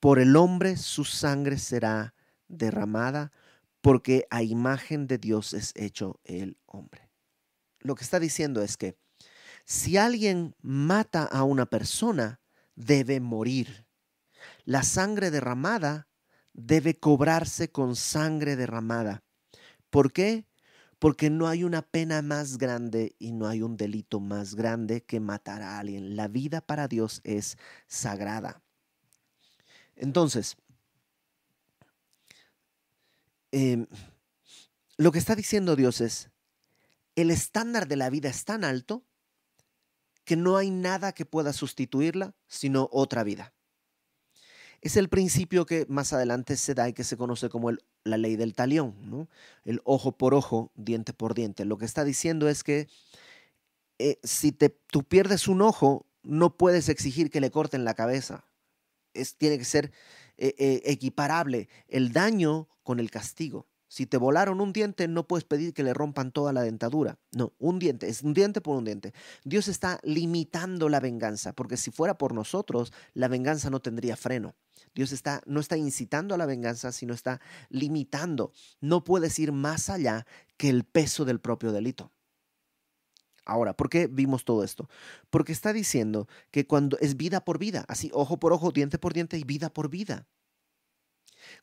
[0.00, 2.14] por el hombre su sangre será
[2.48, 3.32] derramada,
[3.80, 7.10] porque a imagen de Dios es hecho el hombre.
[7.80, 8.96] Lo que está diciendo es que
[9.64, 12.40] si alguien mata a una persona,
[12.74, 13.86] debe morir.
[14.64, 16.08] La sangre derramada
[16.52, 19.22] debe cobrarse con sangre derramada.
[19.92, 20.46] ¿Por qué?
[20.98, 25.20] Porque no hay una pena más grande y no hay un delito más grande que
[25.20, 26.16] matar a alguien.
[26.16, 28.62] La vida para Dios es sagrada.
[29.94, 30.56] Entonces,
[33.50, 33.86] em,
[34.96, 36.30] lo que está diciendo Dios es,
[37.14, 39.04] el estándar de la vida es tan alto
[40.24, 43.52] que no hay nada que pueda sustituirla sino otra vida
[44.82, 47.70] es el principio que más adelante se da y que se conoce como
[48.02, 49.28] la ley del talión,
[49.64, 51.64] el ojo por ojo, diente por diente.
[51.64, 52.88] Lo que está diciendo es que
[54.00, 58.44] eh, si tú pierdes un ojo, no puedes exigir que le corten la cabeza.
[59.38, 59.92] Tiene que ser
[60.36, 63.68] eh, eh, equiparable el daño con el castigo.
[63.92, 67.18] Si te volaron un diente, no puedes pedir que le rompan toda la dentadura.
[67.30, 69.12] No, un diente, es un diente por un diente.
[69.44, 74.54] Dios está limitando la venganza, porque si fuera por nosotros, la venganza no tendría freno.
[74.94, 78.52] Dios está, no está incitando a la venganza, sino está limitando.
[78.80, 80.24] No puedes ir más allá
[80.56, 82.10] que el peso del propio delito.
[83.44, 84.88] Ahora, ¿por qué vimos todo esto?
[85.28, 89.12] Porque está diciendo que cuando es vida por vida, así ojo por ojo, diente por
[89.12, 90.26] diente y vida por vida.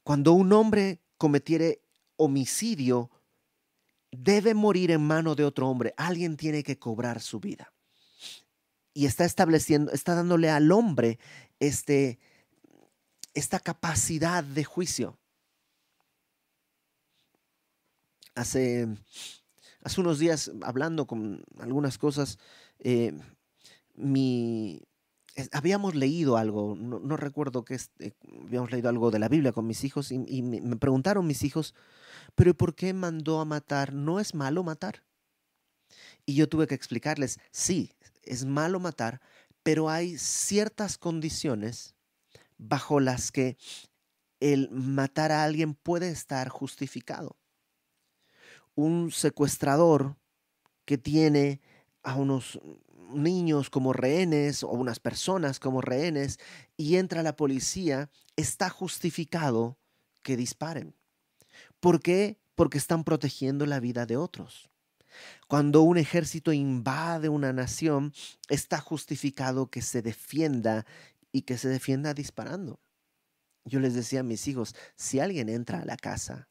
[0.03, 1.88] Cuando un hombre cometiere
[2.19, 3.10] homicidio
[4.12, 5.93] debe morir en mano de otro hombre.
[5.97, 7.73] Alguien tiene que cobrar su vida.
[8.93, 11.19] Y está estableciendo, está dándole al hombre
[11.60, 12.19] este,
[13.34, 15.17] esta capacidad de juicio.
[18.36, 18.88] Hace,
[19.84, 22.38] hace unos días, hablando con algunas cosas,
[22.79, 23.13] eh,
[23.95, 24.82] mi,
[25.52, 28.13] habíamos leído algo, no, recuerdo qué, eh,
[28.45, 31.75] habíamos leído algo de la Biblia con mis hijos y, me, preguntaron mis hijos,
[32.36, 33.93] pero ¿por qué mandó a matar?
[33.93, 35.04] ¿No es malo matar?
[36.25, 39.21] Y yo tuve que explicarles, sí, es malo matar,
[39.63, 41.95] pero hay ciertas condiciones
[42.58, 43.58] bajo las que
[44.39, 47.38] el matar a alguien puede estar justificado.
[48.75, 50.17] Un secuestrador
[50.86, 51.62] que tiene
[52.04, 52.60] a unos
[53.09, 56.39] niños como rehenes o unas personas como rehenes
[56.77, 59.77] y entra la policía, está justificado
[60.21, 60.95] que disparen.
[61.79, 62.39] ¿Por qué?
[62.55, 64.69] Porque están protegiendo la vida de otros.
[65.47, 68.13] Cuando un ejército invade una nación,
[68.47, 70.85] está justificado que se defienda
[71.31, 72.79] y que se defienda disparando.
[73.65, 76.49] Yo les decía a mis hijos, si alguien entra a la casa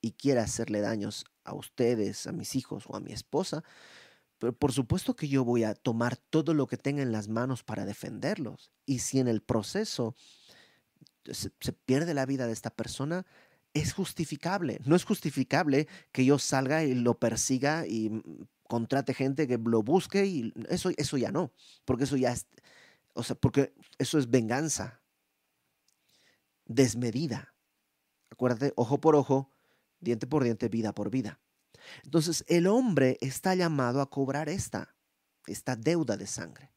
[0.00, 3.62] y quiere hacerle daños a ustedes, a mis hijos o a mi esposa,
[4.58, 7.84] por supuesto que yo voy a tomar todo lo que tenga en las manos para
[7.84, 8.72] defenderlos.
[8.86, 10.14] Y si en el proceso
[11.24, 13.26] se, se pierde la vida de esta persona,
[13.74, 14.80] es justificable.
[14.84, 18.22] No es justificable que yo salga y lo persiga y mm,
[18.70, 21.52] contrate gente que lo busque y eso, eso ya no,
[21.84, 22.46] porque eso ya es,
[23.14, 25.00] o sea, porque eso es venganza
[26.66, 27.54] desmedida.
[28.30, 29.50] Acuérdate, ojo por ojo,
[29.98, 31.40] diente por diente, vida por vida.
[32.04, 34.94] Entonces, el hombre está llamado a cobrar esta,
[35.46, 36.72] esta deuda de sangre.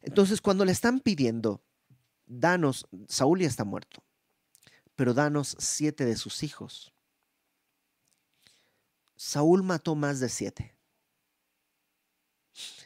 [0.00, 1.62] Entonces, cuando le están pidiendo,
[2.26, 4.02] danos, Saúl ya está muerto,
[4.96, 6.92] pero danos siete de sus hijos.
[9.16, 10.74] Saúl mató más de siete.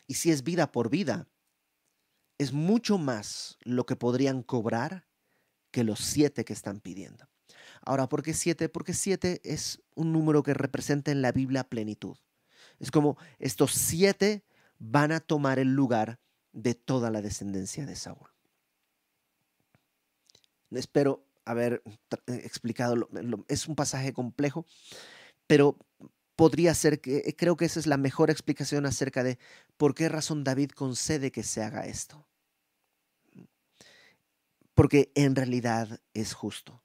[0.06, 1.28] Y si es vida por vida,
[2.38, 5.06] es mucho más lo que podrían cobrar
[5.70, 7.28] que los siete que están pidiendo.
[7.84, 8.68] Ahora, ¿por qué siete?
[8.68, 12.16] Porque siete es un número que representa en la Biblia plenitud.
[12.80, 14.44] Es como estos siete
[14.78, 16.18] van a tomar el lugar
[16.52, 18.28] de toda la descendencia de Saúl.
[20.70, 21.82] Espero haber
[22.26, 23.08] eh, explicado,
[23.48, 24.66] es un pasaje complejo,
[25.46, 25.76] pero
[26.36, 29.38] podría ser que eh, creo que esa es la mejor explicación acerca de
[29.76, 32.26] por qué razón David concede que se haga esto.
[34.74, 36.83] Porque en realidad es justo.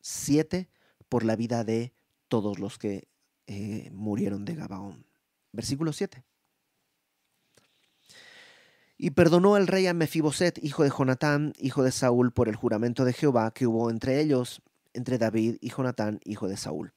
[0.00, 0.68] Siete
[1.08, 1.92] por la vida de
[2.28, 3.08] todos los que
[3.46, 5.06] eh, murieron de Gabaón.
[5.52, 6.24] Versículo 7.
[8.98, 13.04] Y perdonó el rey a Mefiboset, hijo de Jonatán, hijo de Saúl, por el juramento
[13.04, 14.60] de Jehová que hubo entre ellos,
[14.92, 16.92] entre David y Jonatán, hijo de Saúl.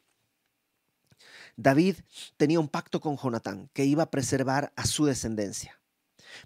[1.55, 1.97] David
[2.37, 5.79] tenía un pacto con Jonatán que iba a preservar a su descendencia.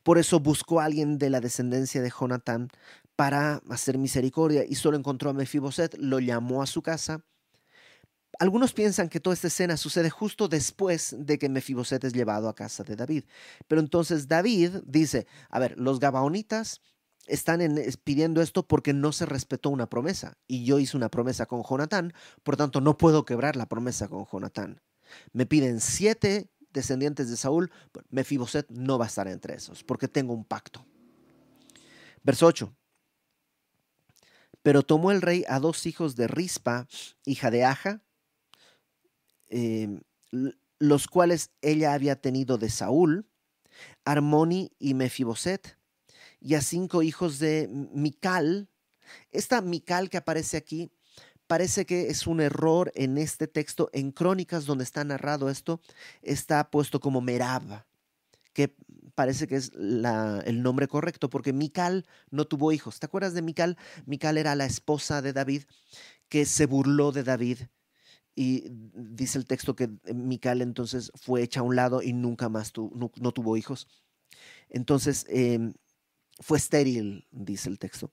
[0.03, 2.69] Por eso buscó a alguien de la descendencia de Jonatán
[3.15, 7.25] para hacer misericordia y solo encontró a Mefiboset, lo llamó a su casa.
[8.39, 12.55] Algunos piensan que toda esta escena sucede justo después de que Mefiboset es llevado a
[12.55, 13.23] casa de David.
[13.67, 16.81] Pero entonces David dice, a ver, los gabaonitas
[17.27, 17.61] están
[18.03, 20.37] pidiendo esto porque no se respetó una promesa.
[20.47, 24.25] Y yo hice una promesa con Jonatán, por tanto no puedo quebrar la promesa con
[24.25, 24.81] Jonatán.
[25.31, 27.71] Me piden siete descendientes de Saúl,
[28.09, 30.85] Mefiboset no va a estar entre esos, porque tengo un pacto.
[32.21, 32.75] Verso 8.
[34.65, 36.87] Pero tomó el rey a dos hijos de Rispa,
[37.23, 38.01] hija de Aja,
[39.47, 40.01] em,
[40.79, 43.29] los cuales ella había tenido de Saúl,
[44.05, 45.77] Armoni y Mefiboset,
[46.39, 48.67] y a cinco hijos de Mical.
[49.29, 50.91] Esta Mical que aparece aquí
[51.45, 53.91] parece que es un error en este texto.
[53.93, 55.79] En Crónicas, donde está narrado esto,
[56.23, 57.85] está puesto como Merab,
[58.51, 58.75] que
[59.15, 62.99] parece que es el nombre correcto, porque Mical no tuvo hijos.
[62.99, 63.77] ¿Te acuerdas de Mical?
[64.05, 65.63] Mical era la esposa de David
[66.29, 67.59] que se burló de David.
[68.35, 72.73] Y dice el texto que Mical entonces fue hecha a un lado y nunca más
[72.75, 73.87] no, tuvo hijos.
[74.69, 75.73] Entonces em,
[76.39, 78.11] fue estéril, dice el texto.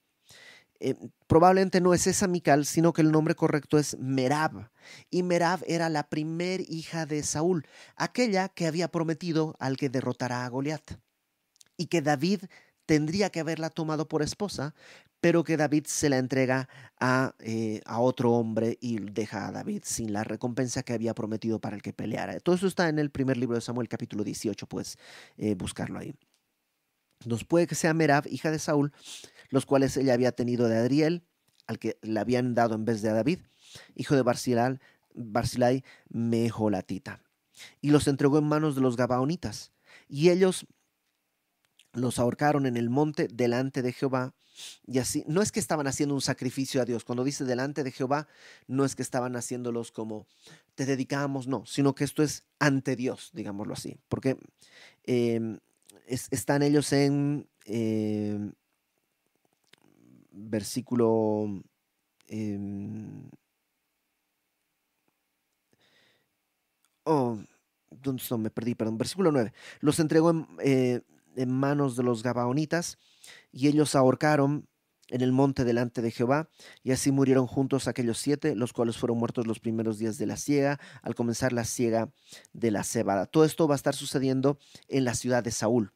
[0.85, 0.97] Eh,
[1.29, 4.69] probablemente no es esa Mical, sino que el nombre correcto es Merab.
[5.11, 7.65] Y Merab era la primer hija de Saúl,
[7.95, 10.99] aquella que había prometido al que derrotara a Goliat.
[11.77, 12.47] Y que David
[12.85, 14.75] tendría que haberla tomado por esposa,
[15.21, 16.69] pero que David se la entrega
[16.99, 21.61] a, eh, a, otro hombre y deja a David sin la recompensa que había prometido
[21.61, 22.41] para el que peleara.
[22.41, 24.99] Todo eso está en el primer libro de Samuel, capítulo 18, puedes
[25.37, 26.13] eh, buscarlo ahí.
[27.25, 28.93] Nos puede que sea Merab, hija de Saúl,
[29.51, 31.25] los cuales ella había tenido de Adriel,
[31.67, 33.41] al que le habían dado en vez de a David,
[33.95, 34.79] hijo de Barzilai,
[35.15, 37.23] Barzilai Mejolatita,
[37.81, 39.73] y los entregó en manos de los Gabaonitas,
[40.09, 40.67] y ellos
[41.93, 44.35] los ahorcaron en el monte delante de Jehová.
[44.87, 47.05] Y así, no es que estaban haciendo un sacrificio a Dios.
[47.05, 48.29] Cuando dice delante de Jehová,
[48.67, 50.27] no es que estaban haciéndolos como
[50.75, 53.99] te dedicamos, no, sino que esto es ante Dios, digámoslo así.
[54.09, 54.39] Porque
[56.07, 58.53] están ellos en em,
[60.31, 61.63] versículo...
[62.29, 63.31] Em,
[67.05, 67.39] oh,
[67.91, 68.99] ¿dónde Me perdí, perdón.
[68.99, 69.53] Versículo 9.
[69.81, 71.03] Los entregó en, eh,
[71.37, 72.99] en manos de los Gabaonitas
[73.53, 74.69] y ellos ahorcaron
[75.13, 76.49] en el monte delante de Jehová,
[76.83, 80.39] y así murieron juntos aquellos siete, los cuales fueron muertos los primeros días de la
[80.39, 82.11] siega, al comenzar la siega
[82.55, 83.27] de la cebada.
[83.27, 84.59] Todo esto va a estar sucediendo
[84.89, 85.93] en la ciudad de Saúl.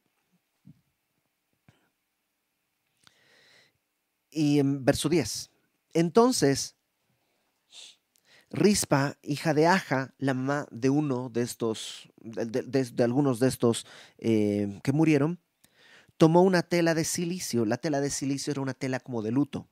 [4.37, 5.51] Y en verso 10.
[5.95, 6.77] Entonces,
[8.51, 13.87] Rispa, hija de Aja, la mamá de uno de estos, de, algunos de estos
[14.19, 15.41] eh, que murieron,
[16.19, 17.65] tomó una tela de silicio.
[17.65, 19.69] La tela de silicio era una tela como de luto.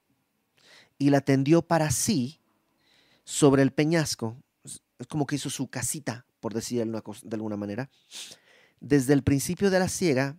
[0.97, 2.41] Y la tendió para sí
[3.25, 4.43] sobre el peñasco.
[4.99, 7.91] Es como que hizo su casita, por decirlo de alguna manera.
[8.81, 10.39] desde el principio de la siega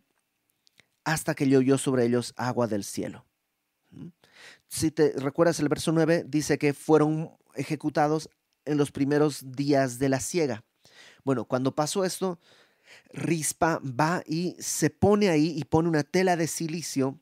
[1.04, 3.24] hasta que llovió sobre ellos agua del cielo.
[4.68, 8.30] Si te recuerdas el verso 9, dice que fueron ejecutados
[8.66, 10.64] en los primeros días de la siega.
[11.24, 12.40] Bueno, cuando pasó esto,
[13.12, 17.20] Rispa va y se pone ahí y pone una tela de silicio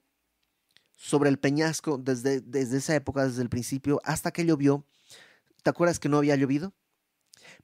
[0.98, 4.86] sobre el peñasco desde, desde esa época, desde el principio, hasta que llovió.
[5.62, 6.74] ¿Te acuerdas que no había llovido?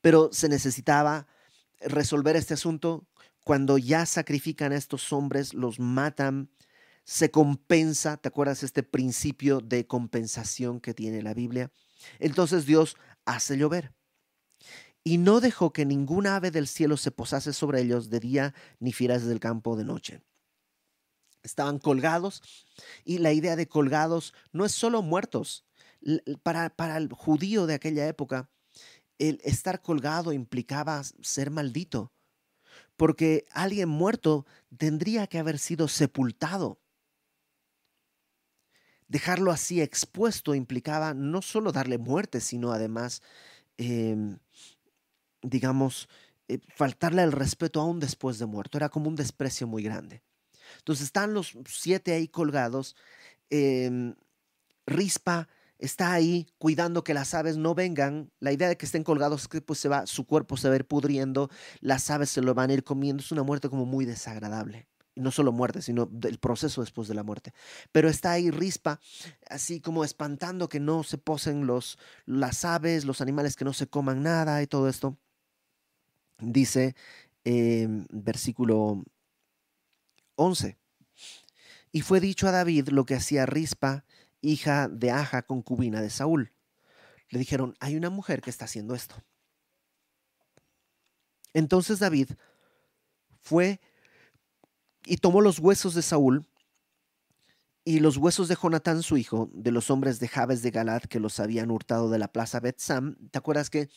[0.01, 1.27] Pero se necesitaba
[1.79, 3.07] resolver este asunto.
[3.43, 6.49] Cuando ya sacrifican a estos hombres, los matan,
[7.03, 8.17] se compensa.
[8.17, 11.71] ¿Te acuerdas este principio de compensación que tiene la Biblia?
[12.19, 13.93] Entonces Dios hace llover
[15.03, 18.93] y no dejó que ninguna ave del cielo se posase sobre ellos de día, ni
[18.93, 20.21] fieras del campo de noche.
[21.41, 22.41] Estaban colgados
[23.05, 25.65] y la idea de colgados no es solo muertos.
[26.43, 28.49] Para, para el judío de aquella época,
[29.17, 32.13] el estar colgado implicaba ser maldito,
[32.95, 34.45] porque alguien muerto
[34.77, 36.81] tendría que haber sido sepultado.
[39.09, 43.21] Dejarlo así expuesto implicaba no solo darle muerte, sino además
[43.77, 44.37] em,
[45.41, 46.09] digamos,
[46.47, 48.77] eh, faltarle el respeto aún después de muerto.
[48.77, 50.21] Era como un desprecio muy grande.
[50.77, 52.95] Entonces están los siete ahí colgados.
[53.49, 54.15] Em,
[54.85, 55.47] Rispa
[55.77, 58.31] está ahí cuidando que las aves no vengan.
[58.39, 60.73] La idea de que estén colgados es que pues, se va, su cuerpo se va
[60.73, 61.49] a ir pudriendo,
[61.79, 63.21] las aves se lo van a ir comiendo.
[63.21, 64.87] Es una muerte como muy desagradable.
[65.19, 67.53] No solo muerte, sino el proceso después de la muerte.
[67.91, 68.99] Pero está ahí Rispa,
[69.49, 73.87] así como espantando que no se posen los, las aves, los animales que no se
[73.87, 75.17] coman nada y todo esto
[76.39, 76.95] dice
[77.43, 79.03] em, versículo
[80.35, 80.77] 11.
[81.91, 84.05] Y fue dicho a David lo que hacía Rispa,
[84.41, 86.53] hija de Aja, concubina de Saúl.
[87.29, 89.15] Le dijeron, hay una mujer que está haciendo esto.
[91.53, 92.31] Entonces David
[93.41, 93.81] fue
[95.05, 96.45] y tomó los huesos de Saúl
[97.85, 101.19] y los huesos de Jonatán, su hijo, de los hombres de Jabes de Galad que
[101.19, 103.15] los habían hurtado de la plaza Betsam.
[103.31, 103.89] ¿Te acuerdas que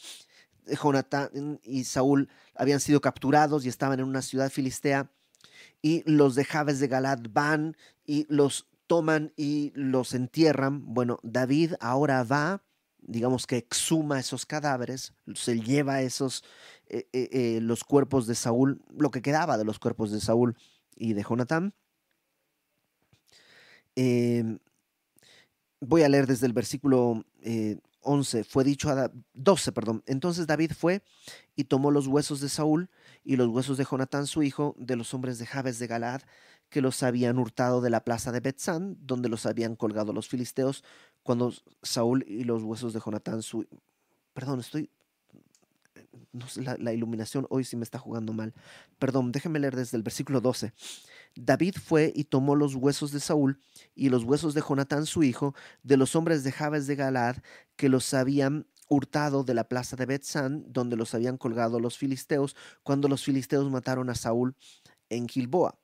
[0.67, 5.11] Jonatán y Saúl habían sido capturados y estaban en una ciudad filistea
[5.81, 10.95] y los de Jabes de Galad van y los toman y los entierran.
[10.95, 12.63] Bueno, David ahora va,
[13.01, 16.45] digamos que exhuma esos cadáveres, se lleva esos,
[16.87, 20.57] eh, eh, eh, los cuerpos de Saúl, lo que quedaba de los cuerpos de Saúl
[20.97, 21.75] y de Jonatán.
[23.95, 24.59] Em,
[25.81, 27.25] voy a leer desde el versículo
[28.03, 30.03] 11 fue dicho a 12, perdón.
[30.07, 31.03] Entonces David fue
[31.57, 32.91] y tomó los huesos de Saúl
[33.25, 36.23] y los huesos de Jonatán su hijo, de los hombres de Jabes de Galad,
[36.69, 40.85] que los habían hurtado de la plaza de Betzán, donde los habían colgado los filisteos,
[41.23, 43.67] cuando Saúl y los huesos de Jonatán su
[44.33, 44.91] Perdón, estoy
[46.79, 48.55] la, iluminación hoy sí me está jugando mal.
[48.99, 50.73] Perdón, déjeme leer desde el versículo 12.
[51.35, 53.61] David fue y tomó los huesos de Saúl
[53.95, 57.37] y los huesos de Jonatán su hijo, de los hombres de Jabes de Galad,
[57.77, 62.57] que los habían hurtado de la plaza de Betzán, donde los habían colgado los filisteos,
[62.83, 64.55] cuando los filisteos mataron a Saúl
[65.09, 65.82] en Gilboa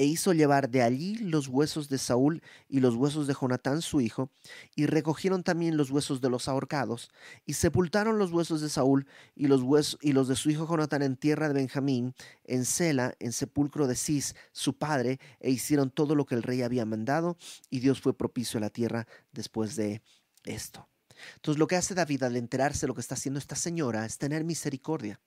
[0.00, 4.00] e hizo llevar de allí los huesos de Saúl y los huesos de Jonatán su
[4.00, 4.30] hijo,
[4.74, 7.10] y recogieron también los huesos de los ahorcados,
[7.44, 11.02] y sepultaron los huesos de Saúl y los, huesos, y los de su hijo Jonatán
[11.02, 16.14] en tierra de Benjamín, en Sela, en sepulcro de Cis, su padre, e hicieron todo
[16.14, 17.36] lo que el rey había mandado,
[17.68, 20.00] y Dios fue propicio a la tierra después de
[20.44, 20.88] esto.
[21.34, 24.16] Entonces lo que hace David al enterarse de lo que está haciendo esta señora es
[24.16, 25.20] tener misericordia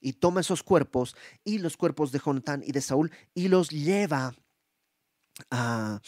[0.00, 4.34] y toma esos cuerpos y los cuerpos de Jonatán y de Saúl y los lleva
[5.50, 6.00] a,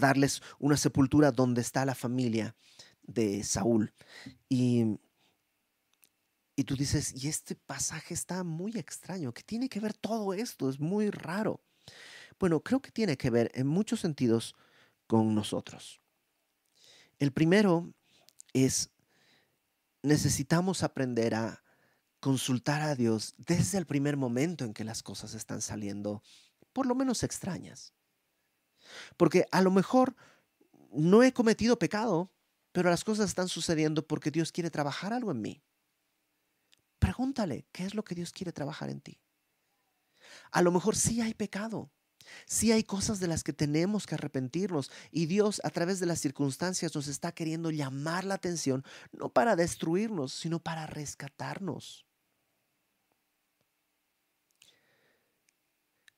[0.00, 2.56] darles una sepultura donde está la familia
[3.02, 3.92] de Saúl.
[4.48, 4.98] Y,
[6.56, 10.68] y tú dices, y este pasaje está muy extraño, ¿qué tiene que ver todo esto?
[10.68, 11.60] Es muy raro.
[12.38, 14.54] Bueno, creo que tiene que ver en muchos sentidos
[15.06, 16.00] con nosotros.
[17.18, 17.92] El primero
[18.52, 18.90] es,
[20.02, 21.61] necesitamos aprender a
[22.22, 26.22] consultar a Dios desde el primer momento en que las cosas están saliendo,
[26.72, 27.94] por lo menos extrañas.
[29.16, 30.14] Porque a lo mejor
[30.92, 32.30] no he cometido pecado,
[32.70, 35.64] pero las cosas están sucediendo porque Dios quiere trabajar algo en mí.
[37.00, 39.20] Pregúntale, ¿qué es lo que Dios quiere trabajar en ti?
[40.52, 41.90] A lo mejor sí hay pecado,
[42.46, 46.20] sí hay cosas de las que tenemos que arrepentirnos y Dios a través de las
[46.20, 52.06] circunstancias nos está queriendo llamar la atención, no para destruirnos, sino para rescatarnos.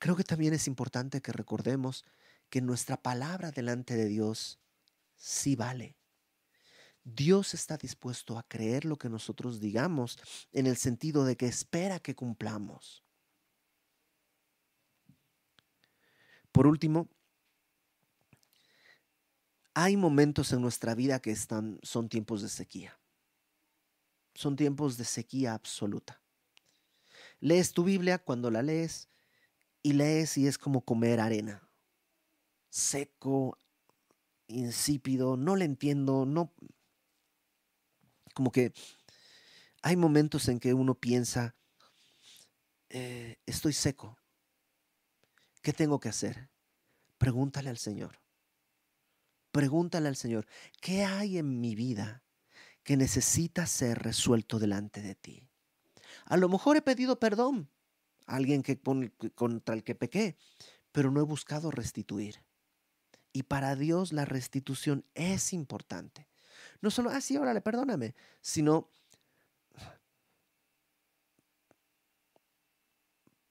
[0.05, 2.05] Creo que también es importante que recordemos
[2.51, 4.61] que nuestra palabra delante de Dios
[5.17, 5.97] sí vale.
[7.05, 10.19] Dios está dispuesto a creer lo que nosotros digamos
[10.53, 13.03] en el sentido de que espera que cumplamos.
[16.53, 17.09] Por último,
[19.73, 23.01] hay momentos en nuestra vida que están, son tiempos de sequía.
[24.35, 26.21] Son tiempos de sequía absoluta.
[27.41, 29.09] Lees tu Biblia cuando la lees
[29.85, 31.69] y lees y es como comer arena.
[32.71, 33.57] Seco,
[34.49, 36.53] insípido, no le entiendo, no...
[38.33, 38.73] Como que
[39.83, 41.55] hay momentos en que uno piensa,
[42.89, 44.17] eh, estoy seco.
[45.61, 46.49] ¿Qué tengo que hacer?
[47.19, 48.23] Pregúntale al Señor.
[49.53, 50.47] Pregúntale al Señor,
[50.81, 52.25] ¿qué hay en mi vida
[52.83, 55.51] que necesita ser resuelto delante de ti?
[56.25, 57.71] A lo mejor he pedido perdón
[58.27, 58.81] alguien que,
[59.35, 60.37] contra el que pequé,
[60.93, 62.43] pero no he buscado restituir.
[63.33, 66.29] Y para Dios la restitución es importante.
[66.81, 68.89] No solo, ah, sí, órale, perdóname, sino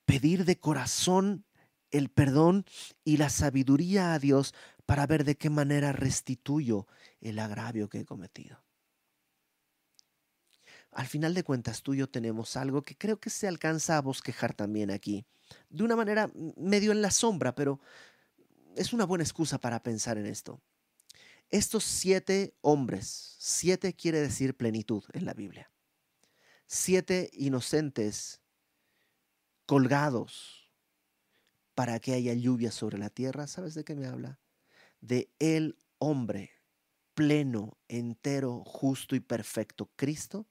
[0.06, 1.46] pedir de corazón
[1.92, 2.66] el perdón
[3.04, 4.54] y la sabiduría a Dios
[4.86, 6.88] para ver de qué manera restituyo
[7.22, 8.63] el agravio que he cometido.
[10.94, 14.02] Al final de cuentas, tú y yo tenemos algo que creo que se alcanza a
[14.02, 15.26] bosquejar también aquí,
[15.70, 17.80] de una manera medio en la sombra, pero
[18.76, 20.62] es una buena excusa para pensar en esto.
[21.50, 25.72] Estos siete hombres, siete quiere decir plenitud en la Biblia,
[26.68, 28.42] siete inocentes
[29.66, 30.72] colgados
[31.76, 34.40] para que haya lluvia sobre la tierra, ¿sabes de qué me habla?
[35.04, 36.52] de el hombre
[37.14, 40.48] pleno, entero, justo y perfecto, Cristo,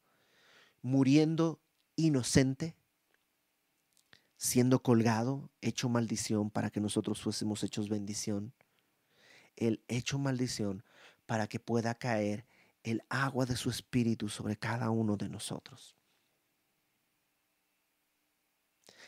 [0.83, 1.61] muriendo
[1.97, 2.76] inocente,
[4.37, 8.53] siendo colgado, hecho maldición para que nosotros fuésemos hechos bendición.
[9.57, 10.85] El hecho maldición
[11.26, 12.47] para que pueda caer
[12.83, 15.97] el agua de su espíritu sobre cada uno de nosotros.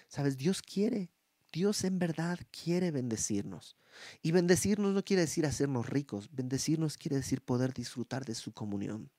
[0.06, 1.10] Sabes, Dios quiere
[1.54, 3.76] Dios en verdad quiere bendecirnos.
[4.22, 9.12] Y bendecirnos no quiere decir hacernos ricos, bendecirnos quiere decir poder disfrutar de su comunión.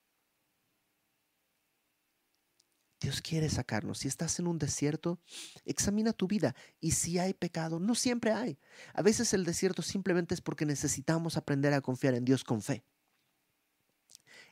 [3.06, 4.00] Dios quiere sacarnos.
[4.00, 5.20] Si estás en un desierto,
[5.64, 6.56] examina tu vida.
[6.82, 8.58] Y si hay pecado, no siempre hay.
[8.96, 12.84] A veces el desierto simplemente es porque necesitamos aprender a confiar en Dios con fe.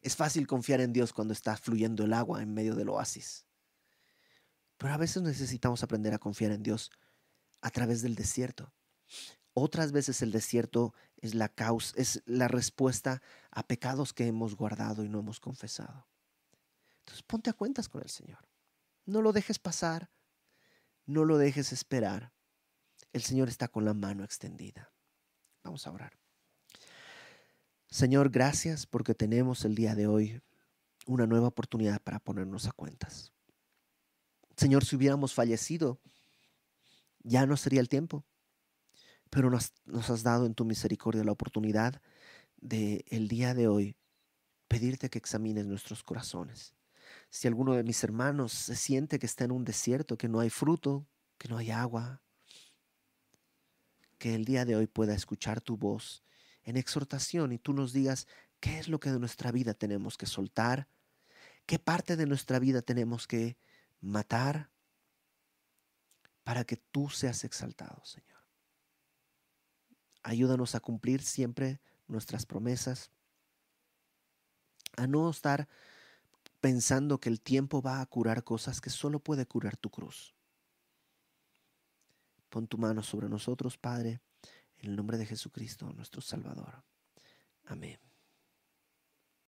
[0.03, 3.47] Es fácil confiar en Dios cuando está fluyendo el agua en medio del oasis.
[4.77, 6.91] Pero a veces necesitamos aprender a confiar en Dios
[7.61, 8.71] a través del desierto.
[9.55, 15.03] Otras veces el desierto es la causa, es la respuesta a pecados que hemos guardado
[15.03, 16.05] y no hemos confesado.
[17.03, 18.39] Entonces ponte a cuentas con el Señor.
[19.05, 20.09] No lo dejes pasar,
[21.05, 22.31] no lo dejes esperar.
[23.11, 24.91] El Señor está con la mano extendida.
[25.63, 26.17] Vamos a orar.
[27.87, 30.41] Señor, gracias porque tenemos el día de hoy
[31.05, 33.31] una nueva oportunidad para ponernos a cuentas.
[34.55, 35.99] Señor, si hubiéramos fallecido,
[37.23, 38.23] ya no sería el tiempo.
[39.29, 42.01] Pero nos, has dado en tu misericordia la oportunidad
[42.57, 43.95] de el día de hoy
[44.67, 46.73] pedirte que examines nuestros corazones.
[47.33, 50.51] Si alguno de mis hermanos se siente que está en un desierto, que no hay
[50.51, 51.07] fruto,
[51.39, 52.21] que no hay agua,
[54.19, 56.23] que el día de hoy pueda escuchar tu voz
[56.63, 58.27] en exhortación y tú nos digas
[58.59, 60.87] qué es lo que de nuestra vida tenemos que soltar,
[61.65, 63.57] qué parte de nuestra vida tenemos que
[63.99, 64.69] matar
[66.43, 68.43] para que tú seas exaltado, Señor.
[70.21, 73.09] Ayúdanos a cumplir siempre nuestras promesas,
[74.97, 75.67] a no estar
[76.63, 80.33] pensando que el tiempo va a curar cosas que solo puede curar tu cruz.
[82.47, 84.21] Pon tu mano sobre nosotros, Padre,
[84.77, 86.81] en el nombre de Jesucristo, nuestro Salvador.
[87.65, 87.99] Amén.